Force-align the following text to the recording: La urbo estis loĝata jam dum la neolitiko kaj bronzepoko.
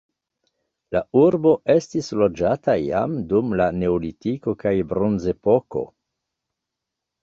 La 0.95 1.01
urbo 1.23 1.51
estis 1.75 2.09
loĝata 2.23 2.77
jam 2.87 3.15
dum 3.35 3.55
la 3.63 3.71
neolitiko 3.79 4.59
kaj 4.67 4.77
bronzepoko. 4.93 5.91